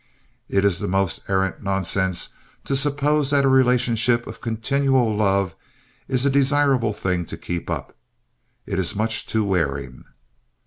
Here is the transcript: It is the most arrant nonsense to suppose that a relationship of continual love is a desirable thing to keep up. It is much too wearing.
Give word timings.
It 0.49 0.65
is 0.65 0.79
the 0.79 0.87
most 0.87 1.19
arrant 1.27 1.61
nonsense 1.61 2.29
to 2.63 2.75
suppose 2.75 3.29
that 3.29 3.45
a 3.45 3.47
relationship 3.47 4.25
of 4.25 4.41
continual 4.41 5.15
love 5.15 5.53
is 6.07 6.25
a 6.25 6.29
desirable 6.31 6.91
thing 6.91 7.23
to 7.27 7.37
keep 7.37 7.69
up. 7.69 7.95
It 8.65 8.79
is 8.79 8.95
much 8.95 9.27
too 9.27 9.43
wearing. 9.43 10.05